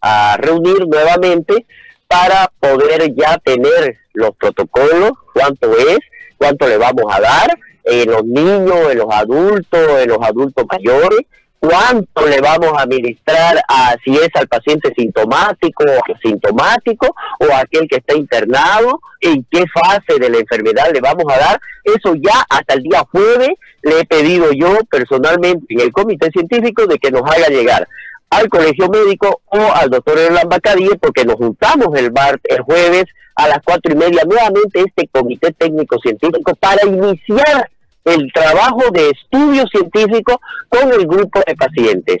a 0.00 0.36
reunir 0.38 0.86
nuevamente 0.86 1.66
para 2.08 2.50
poder 2.58 3.14
ya 3.14 3.38
tener 3.38 3.98
los 4.14 4.34
protocolos, 4.36 5.12
cuánto 5.32 5.76
es, 5.76 5.98
cuánto 6.38 6.66
le 6.66 6.78
vamos 6.78 7.04
a 7.10 7.20
dar 7.20 7.58
en 7.84 8.10
los 8.10 8.24
niños, 8.24 8.90
en 8.90 8.98
los 8.98 9.08
adultos, 9.10 9.80
en 10.00 10.08
los 10.08 10.18
adultos 10.22 10.64
mayores, 10.70 11.20
cuánto 11.60 12.26
le 12.26 12.40
vamos 12.40 12.72
a 12.76 12.82
administrar 12.82 13.58
a 13.68 13.96
si 14.04 14.14
es 14.16 14.28
al 14.34 14.48
paciente 14.48 14.92
sintomático 14.96 15.84
o 15.84 16.14
asintomático 16.14 17.14
o 17.40 17.54
aquel 17.54 17.88
que 17.88 17.96
está 17.96 18.14
internado, 18.14 19.00
en 19.20 19.44
qué 19.50 19.64
fase 19.66 20.18
de 20.18 20.30
la 20.30 20.38
enfermedad 20.38 20.90
le 20.92 21.00
vamos 21.00 21.24
a 21.28 21.38
dar. 21.38 21.60
Eso 21.84 22.14
ya 22.14 22.44
hasta 22.48 22.74
el 22.74 22.82
día 22.82 23.04
jueves 23.10 23.50
le 23.82 24.00
he 24.00 24.04
pedido 24.04 24.52
yo 24.52 24.78
personalmente 24.90 25.66
en 25.68 25.80
el 25.80 25.92
comité 25.92 26.30
científico 26.30 26.86
de 26.86 26.98
que 26.98 27.10
nos 27.10 27.22
haga 27.22 27.48
llegar 27.48 27.86
al 28.30 28.48
colegio 28.48 28.88
médico 28.88 29.40
o 29.46 29.72
al 29.74 29.90
doctor 29.90 30.18
Erlan 30.18 30.48
Bacadie 30.48 30.96
porque 31.00 31.24
nos 31.24 31.36
juntamos 31.36 31.96
el, 31.96 32.10
bar, 32.10 32.40
el 32.44 32.60
jueves 32.62 33.04
a 33.36 33.48
las 33.48 33.58
cuatro 33.64 33.92
y 33.92 33.96
media 33.96 34.22
nuevamente 34.24 34.80
este 34.80 35.08
comité 35.08 35.52
técnico 35.52 35.98
científico 36.00 36.54
para 36.56 36.84
iniciar 36.84 37.70
el 38.04 38.32
trabajo 38.32 38.90
de 38.92 39.10
estudio 39.10 39.66
científico 39.68 40.40
con 40.68 40.92
el 40.92 41.06
grupo 41.06 41.40
de 41.46 41.54
pacientes. 41.54 42.18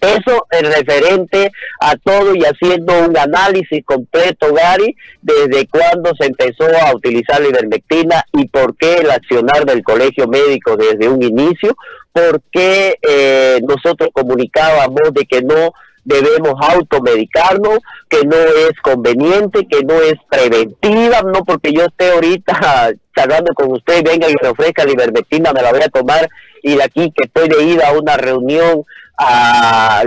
Eso 0.00 0.46
es 0.50 0.62
referente 0.62 1.52
a 1.78 1.94
todo 1.96 2.34
y 2.34 2.42
haciendo 2.44 3.06
un 3.06 3.16
análisis 3.18 3.84
completo, 3.84 4.52
Gary, 4.54 4.96
desde 5.20 5.66
cuándo 5.68 6.12
se 6.18 6.26
empezó 6.26 6.64
a 6.64 6.94
utilizar 6.94 7.40
la 7.40 7.48
ivermectina 7.48 8.24
y 8.32 8.48
por 8.48 8.76
qué 8.76 8.94
el 8.94 9.10
accionar 9.10 9.66
del 9.66 9.82
colegio 9.82 10.26
médico 10.26 10.76
desde 10.76 11.08
un 11.08 11.22
inicio, 11.22 11.76
por 12.12 12.40
qué 12.50 12.96
eh, 13.06 13.60
nosotros 13.68 14.08
comunicábamos 14.14 15.12
de 15.12 15.26
que 15.26 15.42
no 15.42 15.72
debemos 16.04 16.54
automedicarnos, 16.60 17.78
que 18.08 18.22
no 18.24 18.36
es 18.36 18.72
conveniente, 18.82 19.66
que 19.68 19.82
no 19.84 19.94
es 20.00 20.14
preventiva, 20.30 21.20
no 21.22 21.44
porque 21.44 21.72
yo 21.72 21.84
esté 21.84 22.10
ahorita 22.12 22.92
charlando 23.16 23.52
con 23.54 23.72
usted, 23.72 24.02
venga 24.02 24.28
y 24.28 24.34
me 24.42 24.48
ofrezca 24.48 24.84
la 24.84 24.92
ivermectina, 24.92 25.52
me 25.52 25.62
la 25.62 25.72
voy 25.72 25.82
a 25.82 25.88
tomar 25.88 26.28
y 26.62 26.76
de 26.76 26.82
aquí 26.82 27.12
que 27.14 27.26
estoy 27.26 27.48
de 27.48 27.64
ida 27.64 27.88
a 27.88 27.92
una 27.92 28.16
reunión 28.16 28.84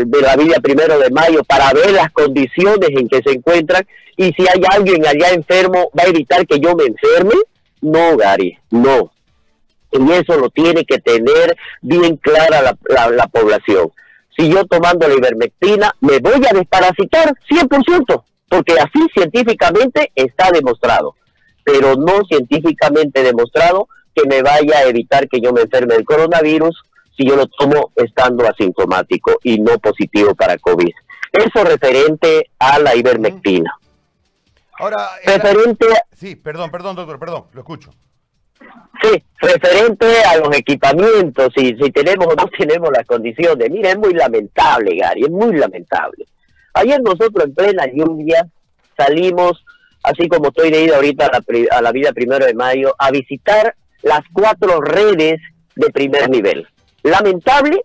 de 0.05 0.22
la 0.22 0.36
vida 0.36 0.55
primero 0.62 0.98
de 0.98 1.10
mayo 1.12 1.43
para 1.43 1.72
ver 1.74 1.91
las 1.91 2.12
condiciones 2.12 2.89
en 2.89 3.08
que 3.08 3.22
se 3.24 3.32
encuentran 3.32 3.86
y 4.17 4.32
si 4.34 4.41
hay 4.48 4.62
alguien 4.70 5.05
allá 5.05 5.29
enfermo 5.29 5.91
va 5.98 6.03
a 6.03 6.10
evitar 6.10 6.46
que 6.48 6.60
yo 6.60 6.75
me 6.75 6.86
enferme. 6.86 7.36
No, 7.82 8.17
Gary, 8.17 8.58
no. 8.72 9.12
Y 9.91 10.12
eso 10.12 10.38
lo 10.38 10.50
tiene 10.50 10.86
que 10.86 11.00
tener 11.00 11.55
bien 11.82 12.17
clara 12.17 12.62
la, 12.62 13.10
la 13.10 13.27
población 13.27 13.91
si 14.38 14.50
yo 14.50 14.65
tomando 14.65 15.08
la 15.08 15.15
ivermectina 15.15 15.96
me 16.01 16.20
voy 16.20 16.41
a 16.50 16.53
desparasitar 16.53 17.34
100%, 17.50 18.24
porque 18.50 18.74
así 18.74 19.00
científicamente 19.13 20.12
está 20.15 20.50
demostrado, 20.51 21.15
pero 21.63 21.96
no 21.96 22.24
científicamente 22.27 23.24
demostrado 23.24 23.88
que 24.15 24.27
me 24.27 24.41
vaya 24.41 24.79
a 24.79 24.84
evitar 24.84 25.27
que 25.27 25.39
yo 25.39 25.53
me 25.53 25.62
enferme 25.62 25.96
del 25.96 26.05
coronavirus 26.05 26.84
si 27.15 27.27
yo 27.27 27.36
lo 27.36 27.48
tomo 27.48 27.91
estando 27.96 28.48
asintomático 28.48 29.39
y 29.43 29.60
no 29.60 29.77
positivo 29.79 30.34
para 30.36 30.58
COVID. 30.58 30.91
Eso 31.32 31.63
referente 31.63 32.50
a 32.60 32.79
la 32.79 32.96
ivermectina. 32.96 33.74
Ahora, 34.77 35.10
referente 35.25 35.86
Sí, 36.15 36.36
perdón, 36.36 36.72
perdón, 36.72 36.96
doctor, 36.96 37.20
perdón, 37.20 37.46
lo 37.53 37.62
escucho. 37.62 37.91
Sí, 39.01 39.24
referente 39.39 40.24
a 40.24 40.38
los 40.38 40.55
equipamientos, 40.55 41.51
si, 41.55 41.75
si 41.75 41.91
tenemos 41.91 42.27
o 42.27 42.36
no 42.36 42.48
tenemos 42.58 42.89
las 42.96 43.05
condiciones. 43.05 43.70
Mira, 43.70 43.89
es 43.89 43.98
muy 43.98 44.13
lamentable, 44.13 44.96
Gary, 44.96 45.24
es 45.24 45.29
muy 45.29 45.55
lamentable. 45.58 46.25
Ayer 46.74 47.01
nosotros 47.01 47.46
en 47.46 47.53
plena 47.53 47.86
lluvia 47.93 48.48
salimos, 48.96 49.63
así 50.03 50.27
como 50.27 50.48
estoy 50.48 50.72
de 50.72 50.86
ida 50.86 50.96
ahorita 50.96 51.25
a 51.25 51.32
la, 51.32 51.77
a 51.77 51.82
la 51.82 51.91
vida 51.91 52.13
primero 52.13 52.46
de 52.46 52.53
mayo, 52.53 52.96
a 52.98 53.12
visitar 53.12 53.75
las 54.01 54.22
cuatro 54.32 54.79
redes 54.82 55.41
de 55.75 55.89
primer 55.89 56.29
nivel. 56.29 56.67
Lamentable 57.04 57.82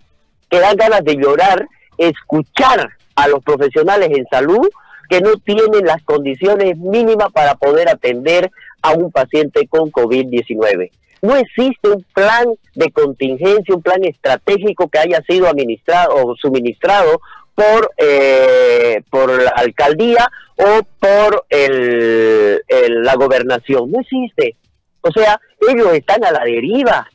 que 0.48 0.60
dan 0.60 0.76
ganas 0.76 1.04
de 1.04 1.16
llorar, 1.16 1.66
escuchar 1.98 2.90
a 3.16 3.28
los 3.28 3.42
profesionales 3.42 4.10
en 4.12 4.26
salud 4.30 4.68
que 5.08 5.20
no 5.20 5.34
tienen 5.36 5.84
las 5.84 6.02
condiciones 6.04 6.76
mínimas 6.78 7.32
para 7.32 7.54
poder 7.54 7.88
atender 7.88 8.50
a 8.82 8.92
un 8.92 9.10
paciente 9.10 9.66
con 9.66 9.90
COVID-19. 9.90 10.90
No 11.22 11.36
existe 11.36 11.88
un 11.88 12.04
plan 12.14 12.46
de 12.74 12.90
contingencia, 12.92 13.74
un 13.74 13.82
plan 13.82 14.04
estratégico 14.04 14.88
que 14.88 14.98
haya 14.98 15.20
sido 15.22 15.48
administrado 15.48 16.14
o 16.14 16.36
suministrado 16.36 17.20
por, 17.54 17.90
eh, 17.96 19.02
por 19.10 19.42
la 19.42 19.50
alcaldía 19.50 20.30
o 20.56 20.82
por 21.00 21.44
el, 21.48 22.60
la 23.02 23.14
gobernación. 23.16 23.90
No 23.90 24.00
existe. 24.00 24.54
O 25.00 25.10
sea, 25.10 25.40
ellos 25.68 25.92
están 25.92 26.24
a 26.24 26.30
la 26.30 26.44
deriva. 26.44 27.08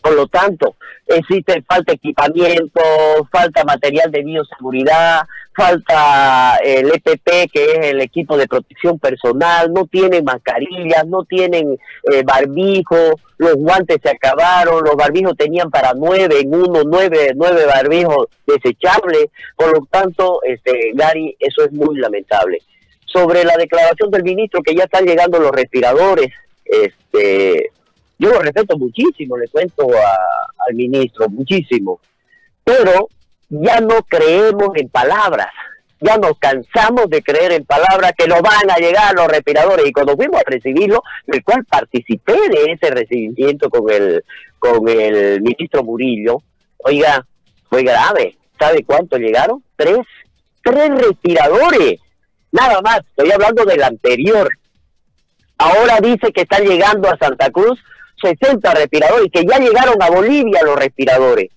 Por 0.00 0.14
lo 0.14 0.26
tanto, 0.26 0.76
existe 1.06 1.62
falta 1.62 1.92
de 1.92 1.96
equipamiento, 1.96 2.80
falta 3.30 3.64
material 3.64 4.10
de 4.10 4.22
bioseguridad, 4.22 5.22
falta 5.54 6.56
el 6.64 6.88
EPP, 6.88 7.50
que 7.52 7.64
es 7.64 7.86
el 7.86 8.00
equipo 8.00 8.36
de 8.36 8.46
protección 8.46 8.98
personal, 8.98 9.72
no 9.72 9.86
tienen 9.86 10.24
mascarillas, 10.24 11.06
no 11.06 11.24
tienen 11.24 11.78
eh, 12.12 12.22
barbijo, 12.24 12.96
los 13.38 13.54
guantes 13.54 13.98
se 14.02 14.10
acabaron, 14.10 14.84
los 14.84 14.96
barbijos 14.96 15.36
tenían 15.36 15.70
para 15.70 15.92
nueve 15.94 16.40
en 16.40 16.54
uno, 16.54 16.82
nueve, 16.84 17.32
nueve 17.34 17.66
barbijos 17.66 18.28
desechables, 18.46 19.26
por 19.56 19.76
lo 19.76 19.86
tanto, 19.90 20.40
este, 20.44 20.92
Gary, 20.94 21.36
eso 21.38 21.64
es 21.64 21.72
muy 21.72 21.96
lamentable. 21.98 22.58
Sobre 23.04 23.44
la 23.44 23.56
declaración 23.56 24.10
del 24.10 24.22
ministro 24.22 24.62
que 24.62 24.74
ya 24.74 24.84
están 24.84 25.04
llegando 25.04 25.40
los 25.40 25.50
respiradores, 25.50 26.28
este, 26.64 27.70
yo 28.20 28.28
lo 28.28 28.40
respeto 28.40 28.76
muchísimo, 28.76 29.38
le 29.38 29.48
cuento 29.48 29.88
al 29.88 30.74
ministro, 30.74 31.28
muchísimo, 31.30 32.00
pero 32.62 33.08
ya 33.48 33.80
no 33.80 34.02
creemos 34.06 34.68
en 34.74 34.90
palabras, 34.90 35.48
ya 36.00 36.18
nos 36.18 36.38
cansamos 36.38 37.08
de 37.08 37.22
creer 37.22 37.52
en 37.52 37.64
palabras 37.64 38.12
que 38.16 38.28
nos 38.28 38.42
van 38.42 38.70
a 38.70 38.76
llegar 38.76 39.14
los 39.14 39.26
respiradores. 39.26 39.86
Y 39.86 39.92
cuando 39.92 40.16
fuimos 40.16 40.38
a 40.38 40.50
recibirlo, 40.50 41.02
el 41.26 41.42
cual 41.42 41.64
participé 41.64 42.34
de 42.34 42.72
ese 42.72 42.90
recibimiento 42.90 43.70
con 43.70 43.90
el 43.90 44.22
con 44.58 44.86
el 44.86 45.40
ministro 45.40 45.82
Murillo, 45.82 46.42
oiga, 46.78 47.26
fue 47.70 47.82
grave, 47.82 48.36
¿sabe 48.58 48.84
cuánto 48.84 49.16
llegaron? 49.16 49.64
Tres, 49.76 50.00
tres 50.62 50.90
respiradores, 50.90 52.00
nada 52.52 52.82
más, 52.82 52.98
estoy 52.98 53.32
hablando 53.32 53.64
del 53.64 53.82
anterior. 53.82 54.50
Ahora 55.56 56.00
dice 56.02 56.32
que 56.32 56.42
están 56.42 56.64
llegando 56.64 57.08
a 57.08 57.16
Santa 57.16 57.50
Cruz 57.50 57.78
60 58.20 58.74
respiradores 58.74 59.28
que 59.32 59.44
ya 59.44 59.58
llegaron 59.58 60.02
a 60.02 60.10
Bolivia 60.10 60.60
los 60.64 60.76
respiradores. 60.76 61.50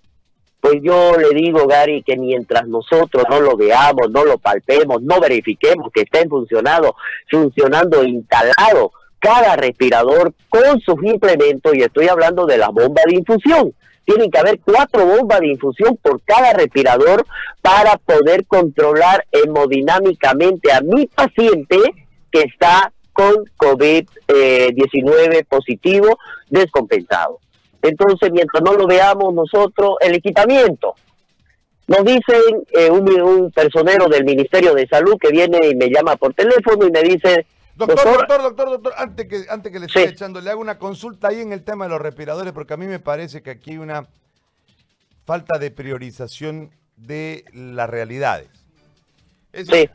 Pues 0.59 0.75
yo 0.81 1.17
le 1.17 1.29
digo, 1.37 1.67
Gary, 1.67 2.03
que 2.03 2.15
mientras 2.15 2.65
nosotros 2.67 3.25
no 3.29 3.41
lo 3.41 3.57
veamos, 3.57 4.09
no 4.11 4.23
lo 4.23 4.37
palpemos, 4.37 5.01
no 5.01 5.19
verifiquemos 5.19 5.91
que 5.93 6.03
estén 6.03 6.29
funcionando, 6.29 6.95
funcionando 7.29 8.01
instalado 8.05 8.93
cada 9.19 9.57
respirador 9.57 10.33
con 10.49 10.79
sus 10.79 11.03
implementos, 11.03 11.75
y 11.75 11.81
estoy 11.81 12.07
hablando 12.07 12.45
de 12.45 12.57
la 12.57 12.69
bomba 12.69 13.01
de 13.05 13.15
infusión. 13.15 13.73
Tienen 14.05 14.31
que 14.31 14.39
haber 14.39 14.59
cuatro 14.59 15.05
bombas 15.05 15.39
de 15.41 15.47
infusión 15.47 15.97
por 16.01 16.21
cada 16.23 16.53
respirador 16.53 17.25
para 17.61 17.97
poder 17.97 18.45
controlar 18.45 19.25
hemodinámicamente 19.31 20.71
a 20.71 20.81
mi 20.81 21.07
paciente 21.07 21.77
que 22.31 22.41
está 22.41 22.91
con 23.13 23.45
COVID-19 23.57 25.45
positivo 25.47 26.17
descompensado. 26.49 27.39
Entonces, 27.81 28.31
mientras 28.31 28.63
no 28.63 28.73
lo 28.73 28.87
veamos 28.87 29.33
nosotros, 29.33 29.95
el 30.01 30.15
equipamiento. 30.15 30.95
Nos 31.87 32.03
dicen 32.05 32.63
eh, 32.71 32.89
un, 32.89 33.51
personero 33.51 34.07
del 34.07 34.23
Ministerio 34.23 34.73
de 34.73 34.87
Salud 34.87 35.17
que 35.19 35.29
viene 35.29 35.59
y 35.67 35.75
me 35.75 35.89
llama 35.89 36.15
por 36.15 36.33
teléfono 36.33 36.87
y 36.87 36.91
me 36.91 37.03
dice... 37.03 37.45
Doctor, 37.75 38.05
doctor, 38.05 38.41
doctor, 38.41 38.69
doctor, 38.69 38.93
antes 38.97 39.27
que, 39.27 39.45
antes 39.49 39.71
que 39.71 39.79
le 39.79 39.87
esté 39.87 40.03
echando, 40.09 40.39
le 40.39 40.51
hago 40.51 40.61
una 40.61 40.77
consulta 40.77 41.29
ahí 41.29 41.41
en 41.41 41.51
el 41.51 41.63
tema 41.63 41.85
de 41.85 41.89
los 41.89 42.01
respiradores, 42.01 42.53
porque 42.53 42.75
a 42.75 42.77
mí 42.77 42.85
me 42.85 42.99
parece 42.99 43.41
que 43.41 43.49
aquí 43.49 43.71
hay 43.71 43.77
una 43.79 44.07
falta 45.25 45.57
de 45.57 45.71
priorización 45.71 46.71
de 46.97 47.45
las 47.51 47.89
realidades. 47.89 48.49
sí. 49.53 49.89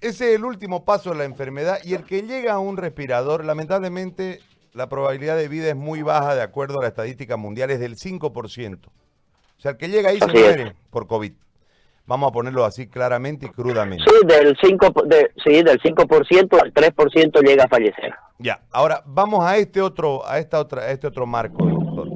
Ese 0.00 0.30
es 0.30 0.36
el 0.36 0.44
último 0.44 0.84
paso 0.84 1.10
de 1.10 1.16
la 1.16 1.24
enfermedad 1.24 1.78
y 1.82 1.94
el 1.94 2.04
que 2.04 2.22
llega 2.22 2.52
a 2.52 2.58
un 2.58 2.76
respirador, 2.76 3.44
lamentablemente 3.44 4.40
la 4.72 4.88
probabilidad 4.88 5.36
de 5.36 5.48
vida 5.48 5.68
es 5.68 5.76
muy 5.76 6.02
baja 6.02 6.34
de 6.34 6.42
acuerdo 6.42 6.78
a 6.78 6.82
la 6.82 6.88
estadística 6.88 7.36
mundial, 7.38 7.70
es 7.70 7.80
del 7.80 7.96
5%. 7.96 8.78
O 8.86 9.60
sea, 9.60 9.70
el 9.70 9.76
que 9.78 9.88
llega 9.88 10.10
ahí 10.10 10.18
se 10.18 10.26
muere 10.26 10.76
por 10.90 11.06
COVID. 11.06 11.32
Vamos 12.04 12.28
a 12.28 12.32
ponerlo 12.32 12.64
así 12.64 12.86
claramente 12.86 13.46
y 13.46 13.48
crudamente. 13.48 14.04
Sí, 14.06 14.26
del 14.26 14.56
5%, 14.56 15.06
de, 15.06 15.30
sí, 15.42 15.62
del 15.62 15.80
5% 15.80 16.62
al 16.62 16.74
3% 16.74 17.42
llega 17.42 17.64
a 17.64 17.68
fallecer. 17.68 18.14
Ya, 18.38 18.60
ahora 18.70 19.02
vamos 19.06 19.44
a 19.44 19.56
este 19.56 19.80
otro, 19.80 20.28
a 20.28 20.38
esta 20.38 20.60
otra, 20.60 20.82
a 20.82 20.90
este 20.90 21.06
otro 21.06 21.26
marco, 21.26 21.64
doctor. 21.64 22.08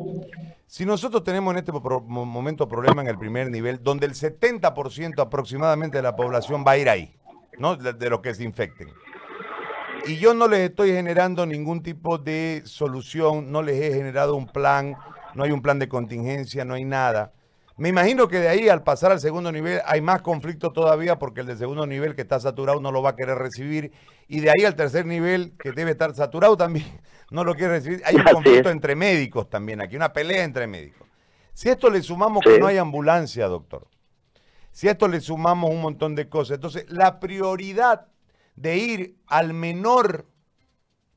Si 0.67 0.85
nosotros 0.85 1.25
tenemos 1.25 1.53
en 1.55 1.59
este 1.59 1.73
momento 1.73 2.69
problema 2.69 3.03
en 3.03 3.09
el 3.09 3.19
primer 3.19 3.51
nivel, 3.51 3.83
donde 3.83 4.07
el 4.07 4.13
70% 4.13 5.19
aproximadamente 5.19 5.97
de 5.97 6.03
la 6.03 6.15
población 6.15 6.63
va 6.65 6.73
a 6.73 6.79
ir 6.79 6.89
ahí, 6.89 7.13
¿no? 7.59 7.77
De, 7.77 8.11
los 8.11 8.21
que 8.21 8.35
se 8.35 8.45
infecten. 8.45 8.89
Y 10.07 10.17
yo 10.17 10.35
no 10.35 10.49
les 10.49 10.71
estoy 10.71 10.93
generando 10.93 11.45
ningún 11.45 11.83
tipo 11.83 12.19
de 12.19 12.63
solución, 12.65 13.53
no 13.53 13.63
les 13.63 13.81
he 13.81 13.93
generado 13.93 14.35
un 14.35 14.47
plan, 14.47 14.97
no 15.35 15.45
hay 15.45 15.51
un 15.51 15.61
plan 15.61 15.79
de 15.79 15.89
contingencia, 15.89 16.65
no 16.65 16.75
hay 16.75 16.85
nada. 16.85 17.33
Me 17.77 17.89
imagino 17.89 18.29
que 18.29 18.41
de 18.41 18.49
ahí 18.49 18.69
al 18.69 18.83
pasar 18.83 19.11
al 19.11 19.21
segundo 19.21 19.51
nivel 19.51 19.81
hay 19.87 20.03
más 20.03 20.21
conflicto 20.21 20.71
todavía 20.71 21.19
porque 21.19 21.41
el 21.41 21.47
de 21.47 21.57
segundo 21.57 21.87
nivel 21.87 22.15
que 22.15 22.23
está 22.23 22.39
saturado 22.39 22.79
no 22.81 22.93
lo 22.93 23.01
va 23.01 23.11
a 23.11 23.17
querer 23.17 23.39
recibir 23.39 23.93
y 24.29 24.41
de 24.41 24.51
ahí 24.51 24.67
al 24.67 24.77
tercer 24.77 25.07
nivel 25.07 25.55
que 25.59 25.73
debe 25.73 25.93
estar 25.93 26.15
saturado 26.15 26.59
también 26.59 26.85
no 27.31 27.43
lo 27.43 27.55
quiere 27.55 27.75
recibir. 27.75 28.03
Hay 28.05 28.17
un 28.17 28.25
conflicto 28.25 28.71
entre 28.71 28.95
médicos 28.95 29.49
también 29.49 29.81
aquí, 29.81 29.97
una 29.97 30.13
pelea 30.13 30.45
entre 30.45 30.67
médicos. 30.67 31.09
Si 31.55 31.69
esto 31.69 31.89
le 31.91 32.03
sumamos 32.03 32.45
que 32.45 32.59
no 32.59 32.67
hay 32.67 32.77
ambulancia, 32.77 33.47
doctor, 33.47 33.87
si 34.73 34.89
a 34.89 34.93
esto 34.93 35.09
le 35.09 35.21
sumamos 35.21 35.71
un 35.71 35.81
montón 35.81 36.15
de 36.15 36.29
cosas, 36.29 36.57
entonces 36.57 36.87
la 36.89 37.21
prioridad 37.21 38.07
de 38.57 38.77
ir 38.77 39.17
al 39.27 39.55
menor 39.55 40.27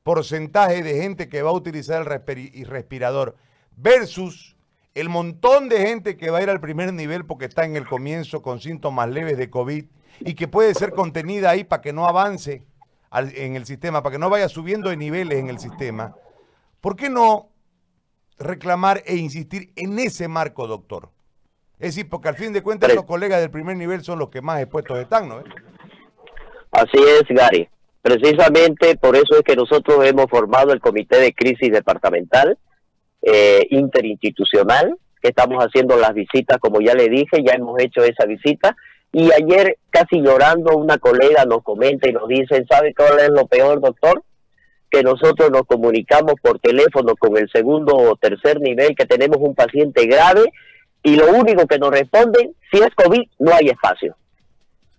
porcentaje 0.02 0.82
de 0.82 1.00
gente 1.00 1.28
que 1.28 1.42
va 1.42 1.50
a 1.50 1.54
utilizar 1.54 2.00
el 2.00 2.66
respirador 2.66 3.36
versus 3.76 4.56
el 4.94 5.08
montón 5.08 5.68
de 5.68 5.78
gente 5.86 6.16
que 6.16 6.30
va 6.30 6.38
a 6.38 6.42
ir 6.42 6.50
al 6.50 6.60
primer 6.60 6.92
nivel 6.92 7.24
porque 7.24 7.46
está 7.46 7.64
en 7.64 7.76
el 7.76 7.86
comienzo 7.86 8.42
con 8.42 8.60
síntomas 8.60 9.08
leves 9.08 9.36
de 9.36 9.50
COVID 9.50 9.84
y 10.20 10.34
que 10.34 10.46
puede 10.46 10.74
ser 10.74 10.92
contenida 10.92 11.50
ahí 11.50 11.64
para 11.64 11.82
que 11.82 11.92
no 11.92 12.06
avance 12.06 12.64
en 13.10 13.56
el 13.56 13.64
sistema, 13.64 14.02
para 14.02 14.14
que 14.14 14.18
no 14.18 14.30
vaya 14.30 14.48
subiendo 14.48 14.90
de 14.90 14.96
niveles 14.96 15.38
en 15.38 15.48
el 15.48 15.58
sistema, 15.58 16.14
¿por 16.80 16.96
qué 16.96 17.10
no 17.10 17.50
reclamar 18.38 19.02
e 19.06 19.16
insistir 19.16 19.72
en 19.76 19.98
ese 19.98 20.28
marco, 20.28 20.66
doctor? 20.66 21.10
Es 21.78 21.94
decir, 21.94 22.08
porque 22.08 22.28
al 22.28 22.36
fin 22.36 22.52
de 22.52 22.62
cuentas 22.62 22.94
los 22.94 23.04
colegas 23.04 23.40
del 23.40 23.50
primer 23.50 23.76
nivel 23.76 24.02
son 24.02 24.18
los 24.18 24.30
que 24.30 24.40
más 24.40 24.60
expuestos 24.60 24.98
están, 24.98 25.28
¿no? 25.28 25.42
Así 26.70 26.98
es, 26.98 27.22
Gary. 27.28 27.68
Precisamente 28.02 28.96
por 28.96 29.16
eso 29.16 29.36
es 29.36 29.42
que 29.42 29.56
nosotros 29.56 30.04
hemos 30.04 30.26
formado 30.26 30.72
el 30.72 30.80
Comité 30.80 31.18
de 31.20 31.32
Crisis 31.32 31.72
Departamental 31.72 32.58
eh, 33.22 33.66
Interinstitucional, 33.70 34.96
que 35.22 35.28
estamos 35.28 35.64
haciendo 35.64 35.96
las 35.96 36.12
visitas, 36.12 36.58
como 36.58 36.80
ya 36.80 36.94
le 36.94 37.08
dije, 37.08 37.42
ya 37.42 37.54
hemos 37.54 37.80
hecho 37.80 38.02
esa 38.04 38.26
visita. 38.26 38.76
Y 39.10 39.30
ayer, 39.32 39.78
casi 39.88 40.20
llorando, 40.20 40.76
una 40.76 40.98
colega 40.98 41.44
nos 41.46 41.62
comenta 41.62 42.08
y 42.08 42.12
nos 42.12 42.28
dice, 42.28 42.64
¿sabe 42.68 42.92
cuál 42.94 43.20
es 43.20 43.30
lo 43.30 43.46
peor, 43.46 43.80
doctor? 43.80 44.22
Que 44.90 45.02
nosotros 45.02 45.50
nos 45.50 45.62
comunicamos 45.62 46.34
por 46.42 46.58
teléfono 46.58 47.16
con 47.16 47.38
el 47.38 47.48
segundo 47.50 47.96
o 47.96 48.16
tercer 48.16 48.60
nivel, 48.60 48.94
que 48.94 49.06
tenemos 49.06 49.38
un 49.40 49.54
paciente 49.54 50.04
grave, 50.06 50.52
y 51.04 51.14
lo 51.14 51.30
único 51.30 51.68
que 51.68 51.78
nos 51.78 51.90
responden, 51.90 52.56
si 52.72 52.78
es 52.78 52.92
COVID, 52.96 53.22
no 53.38 53.54
hay 53.54 53.68
espacio. 53.68 54.16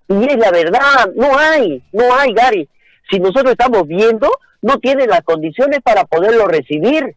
Y 0.07 0.23
es 0.23 0.37
la 0.37 0.51
verdad, 0.51 1.11
no 1.15 1.37
hay, 1.37 1.83
no 1.91 2.15
hay, 2.15 2.33
Gary 2.33 2.69
si 3.09 3.19
nosotros 3.19 3.51
estamos 3.51 3.87
viendo, 3.87 4.29
no 4.61 4.79
tienen 4.79 5.09
las 5.09 5.21
condiciones 5.21 5.79
para 5.83 6.05
poderlo 6.05 6.47
recibir, 6.47 7.15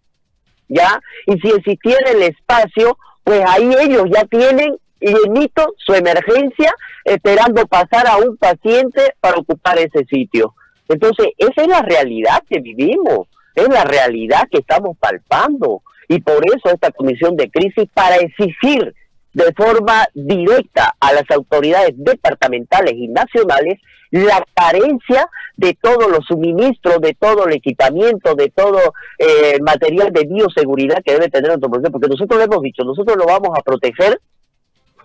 ¿ya? 0.69 1.01
Y 1.27 1.39
si 1.41 1.49
existiera 1.49 2.11
el 2.11 2.23
espacio, 2.23 2.99
pues 3.25 3.43
ahí 3.47 3.71
ellos 3.81 4.05
ya 4.13 4.25
tienen 4.25 4.77
llenito 5.01 5.75
su 5.79 5.95
emergencia 5.95 6.75
esperando 7.05 7.67
pasar 7.67 8.07
a 8.07 8.17
un 8.17 8.37
paciente 8.37 9.15
para 9.21 9.39
ocupar 9.39 9.79
ese 9.79 10.05
sitio. 10.07 10.55
Entonces, 10.89 11.29
esa 11.37 11.63
es 11.63 11.69
la 11.69 11.83
realidad 11.83 12.43
que 12.49 12.61
vivimos, 12.61 13.29
es 13.55 13.69
la 13.69 13.85
realidad 13.85 14.49
que 14.51 14.59
estamos 14.59 14.97
palpando. 14.99 15.83
Y 16.09 16.21
por 16.21 16.45
eso 16.47 16.71
esta 16.73 16.91
comisión 16.91 17.37
de 17.37 17.51
crisis 17.51 17.85
para 17.93 18.17
exigir 18.17 18.95
de 19.35 19.53
forma 19.53 20.07
directa 20.15 20.95
a 20.99 21.13
las 21.13 21.31
autoridades 21.31 21.93
departamentales 21.97 22.95
y 22.95 23.09
nacionales 23.09 23.79
la 24.11 24.43
carencia 24.55 25.29
de 25.57 25.77
todos 25.81 26.11
los 26.11 26.25
suministros, 26.27 27.01
de 27.01 27.15
todo 27.15 27.47
el 27.47 27.55
equipamiento, 27.55 28.35
de 28.35 28.49
todo 28.49 28.95
eh, 29.19 29.59
material 29.61 30.13
de 30.13 30.25
bioseguridad 30.25 31.03
que 31.05 31.13
debe 31.13 31.29
tener 31.29 31.49
nuestro 31.49 31.71
proceso, 31.71 31.93
porque 31.93 32.09
nosotros 32.09 32.39
lo 32.39 32.45
hemos 32.45 32.63
dicho, 32.63 32.85
nosotros 32.85 33.17
lo 33.17 33.27
vamos 33.27 33.51
a 33.57 33.63
proteger 33.63 34.19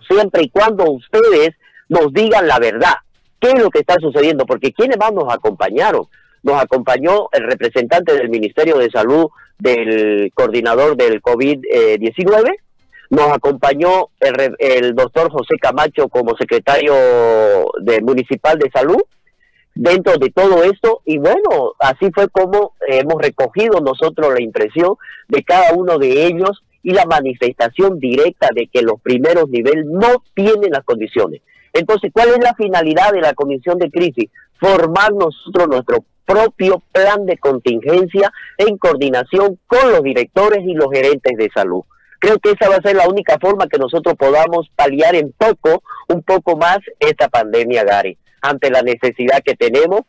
siempre 0.08 0.44
y 0.44 0.48
cuando 0.48 0.90
ustedes 0.90 1.50
nos 1.88 2.12
digan 2.12 2.46
la 2.46 2.58
verdad, 2.58 2.94
qué 3.40 3.48
es 3.48 3.62
lo 3.62 3.70
que 3.70 3.80
está 3.80 3.94
sucediendo, 4.00 4.46
porque 4.46 4.72
¿quiénes 4.72 4.98
más 4.98 5.12
nos 5.12 5.32
acompañaron? 5.32 6.06
Nos 6.42 6.62
acompañó 6.62 7.28
el 7.32 7.44
representante 7.44 8.14
del 8.14 8.28
Ministerio 8.28 8.78
de 8.78 8.90
Salud, 8.90 9.26
del 9.58 10.30
coordinador 10.34 10.96
del 10.96 11.22
COVID-19, 11.22 12.56
nos 13.10 13.28
acompañó 13.32 14.08
el, 14.20 14.56
el 14.58 14.94
doctor 14.94 15.30
José 15.30 15.56
Camacho 15.60 16.08
como 16.08 16.36
secretario 16.36 16.94
de 17.82 18.00
municipal 18.00 18.58
de 18.58 18.70
salud 18.70 19.02
dentro 19.74 20.16
de 20.18 20.30
todo 20.30 20.62
esto 20.62 21.02
y 21.04 21.18
bueno, 21.18 21.74
así 21.80 22.10
fue 22.14 22.28
como 22.28 22.74
hemos 22.86 23.20
recogido 23.20 23.80
nosotros 23.80 24.32
la 24.32 24.42
impresión 24.42 24.94
de 25.28 25.42
cada 25.42 25.72
uno 25.74 25.98
de 25.98 26.26
ellos 26.26 26.62
y 26.82 26.92
la 26.92 27.06
manifestación 27.06 27.98
directa 27.98 28.48
de 28.54 28.68
que 28.68 28.82
los 28.82 29.00
primeros 29.00 29.48
niveles 29.48 29.86
no 29.86 30.22
tienen 30.34 30.70
las 30.70 30.84
condiciones. 30.84 31.40
Entonces, 31.72 32.12
¿cuál 32.12 32.28
es 32.28 32.38
la 32.38 32.54
finalidad 32.54 33.12
de 33.12 33.20
la 33.20 33.34
comisión 33.34 33.78
de 33.78 33.90
crisis? 33.90 34.30
Formar 34.60 35.12
nosotros 35.12 35.66
nuestro 35.68 36.04
propio 36.24 36.82
plan 36.92 37.26
de 37.26 37.38
contingencia 37.38 38.32
en 38.58 38.78
coordinación 38.78 39.58
con 39.66 39.90
los 39.90 40.02
directores 40.02 40.60
y 40.64 40.74
los 40.74 40.88
gerentes 40.92 41.36
de 41.36 41.50
salud. 41.54 41.82
Creo 42.18 42.38
que 42.38 42.52
esa 42.52 42.68
va 42.68 42.76
a 42.76 42.82
ser 42.82 42.96
la 42.96 43.08
única 43.08 43.38
forma 43.38 43.66
que 43.66 43.78
nosotros 43.78 44.14
podamos 44.16 44.70
paliar 44.74 45.14
en 45.14 45.32
poco, 45.32 45.82
un 46.08 46.22
poco 46.22 46.56
más 46.56 46.78
esta 46.98 47.28
pandemia, 47.28 47.84
Gary, 47.84 48.16
ante 48.40 48.70
la 48.70 48.82
necesidad 48.82 49.42
que 49.44 49.54
tenemos 49.54 50.00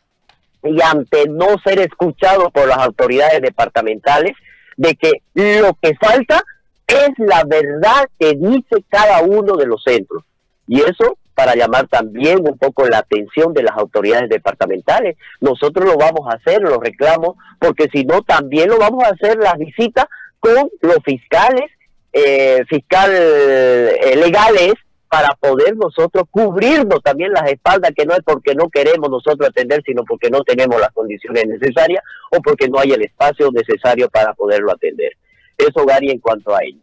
y 0.62 0.80
ante 0.82 1.28
no 1.28 1.46
ser 1.64 1.78
escuchados 1.80 2.50
por 2.52 2.68
las 2.68 2.78
autoridades 2.78 3.42
departamentales 3.42 4.32
de 4.76 4.94
que 4.94 5.12
lo 5.34 5.74
que 5.80 5.94
falta 5.96 6.42
es 6.86 7.10
la 7.18 7.44
verdad 7.44 8.08
que 8.18 8.34
dice 8.34 8.82
cada 8.88 9.22
uno 9.22 9.56
de 9.56 9.66
los 9.66 9.82
centros. 9.82 10.24
Y 10.66 10.80
eso 10.80 11.18
para 11.36 11.54
llamar 11.54 11.86
también 11.86 12.38
un 12.40 12.56
poco 12.56 12.88
la 12.88 12.98
atención 12.98 13.52
de 13.52 13.62
las 13.62 13.76
autoridades 13.76 14.30
departamentales. 14.30 15.18
Nosotros 15.40 15.84
lo 15.84 15.98
vamos 15.98 16.26
a 16.26 16.36
hacer, 16.36 16.62
lo 16.62 16.80
reclamo, 16.80 17.36
porque 17.60 17.88
si 17.92 18.04
no, 18.04 18.22
también 18.22 18.70
lo 18.70 18.78
vamos 18.78 19.04
a 19.04 19.10
hacer 19.10 19.36
las 19.36 19.58
visitas 19.58 20.06
con 20.40 20.70
los 20.80 20.96
fiscales 21.04 21.70
eh, 22.10 22.64
fiscal 22.70 23.10
eh, 23.12 24.14
legales 24.16 24.72
para 25.08 25.28
poder 25.38 25.76
nosotros 25.76 26.24
cubrirnos 26.30 27.02
también 27.02 27.32
las 27.32 27.50
espaldas, 27.50 27.92
que 27.94 28.06
no 28.06 28.14
es 28.14 28.22
porque 28.24 28.54
no 28.54 28.70
queremos 28.70 29.10
nosotros 29.10 29.50
atender, 29.50 29.82
sino 29.84 30.04
porque 30.04 30.30
no 30.30 30.42
tenemos 30.42 30.80
las 30.80 30.92
condiciones 30.92 31.44
necesarias 31.46 32.02
o 32.30 32.40
porque 32.40 32.68
no 32.68 32.78
hay 32.78 32.92
el 32.92 33.02
espacio 33.02 33.50
necesario 33.52 34.08
para 34.08 34.32
poderlo 34.32 34.72
atender. 34.72 35.12
Eso, 35.58 35.84
Gary, 35.84 36.10
en 36.10 36.18
cuanto 36.18 36.56
a 36.56 36.64
ello. 36.64 36.80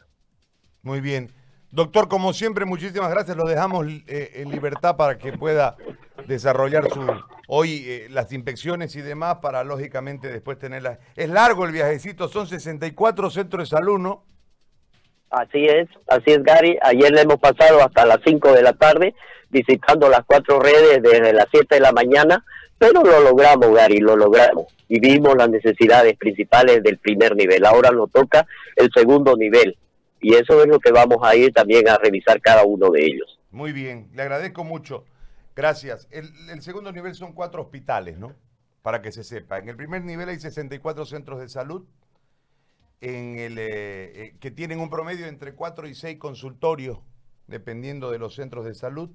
Muy 0.84 1.02
bien. 1.02 1.32
Doctor, 1.74 2.08
como 2.08 2.34
siempre, 2.34 2.66
muchísimas 2.66 3.10
gracias. 3.10 3.36
Lo 3.36 3.46
dejamos 3.46 3.88
eh, 4.06 4.34
en 4.36 4.52
libertad 4.52 4.96
para 4.96 5.18
que 5.18 5.34
pueda 5.34 5.76
desarrollar 6.28 6.88
su 6.88 7.02
hoy 7.48 7.84
eh, 7.88 8.08
las 8.12 8.32
inspecciones 8.32 8.96
y 8.96 9.02
demás 9.02 9.40
para, 9.42 9.64
lógicamente, 9.64 10.28
después 10.32 10.60
tenerlas. 10.60 11.00
Es 11.16 11.30
largo 11.30 11.66
el 11.66 11.72
viajecito, 11.72 12.28
son 12.28 12.46
64 12.46 13.32
centros 13.32 13.68
de 13.68 13.76
salud, 13.76 13.98
¿no? 13.98 14.24
Así 15.32 15.66
es, 15.66 15.90
así 16.10 16.34
es 16.34 16.44
Gary. 16.44 16.78
Ayer 16.84 17.12
le 17.12 17.22
hemos 17.22 17.40
pasado 17.40 17.82
hasta 17.84 18.06
las 18.06 18.20
5 18.24 18.54
de 18.54 18.62
la 18.62 18.74
tarde 18.74 19.16
visitando 19.50 20.10
las 20.10 20.22
cuatro 20.28 20.60
redes 20.60 21.02
desde 21.02 21.34
las 21.34 21.48
7 21.50 21.74
de 21.74 21.82
la 21.82 21.92
mañana, 21.92 22.46
pero 22.78 23.04
lo 23.04 23.20
logramos 23.20 23.74
Gary, 23.74 23.98
lo 23.98 24.16
logramos. 24.16 24.68
Y 24.90 25.00
vimos 25.00 25.36
las 25.36 25.50
necesidades 25.50 26.16
principales 26.20 26.84
del 26.84 27.00
primer 27.00 27.36
nivel. 27.36 27.66
Ahora 27.66 27.90
nos 27.90 28.12
toca 28.12 28.46
el 28.76 28.92
segundo 28.94 29.36
nivel. 29.36 29.76
Y 30.24 30.34
eso 30.36 30.62
es 30.64 30.68
lo 30.68 30.80
que 30.80 30.92
vamos 30.92 31.18
a 31.22 31.36
ir 31.36 31.52
también 31.52 31.88
a 31.90 31.98
revisar 31.98 32.42
cada 32.42 32.64
uno 32.64 32.90
de 32.90 33.06
ellos. 33.06 33.40
Muy 33.52 33.74
bien, 33.74 34.10
le 34.14 34.22
agradezco 34.22 34.64
mucho. 34.64 35.06
Gracias. 35.54 36.08
El, 36.12 36.62
segundo 36.62 36.92
nivel 36.94 37.14
son 37.14 37.34
cuatro 37.34 37.62
hospitales, 37.62 38.18
¿no? 38.18 38.34
Para 38.82 39.02
que 39.02 39.12
se 39.12 39.24
sepa. 39.24 39.60
En 39.60 39.68
el 39.68 39.76
primer 39.76 40.04
nivel 40.04 40.30
hay 40.30 40.40
64 40.40 41.06
centros 41.06 41.40
de 41.42 41.50
salud 41.50 41.86
en 43.02 43.38
el, 43.38 43.58
eh, 43.58 44.24
eh, 44.24 44.36
que 44.40 44.50
tienen 44.50 44.80
un 44.80 44.90
promedio 44.90 45.28
entre 45.28 45.56
4 45.56 45.90
y 45.90 45.94
6 45.94 46.18
consultorios, 46.18 47.00
dependiendo 47.48 48.10
de 48.10 48.18
los 48.18 48.34
centros 48.34 48.64
de 48.64 48.74
salud. 48.74 49.10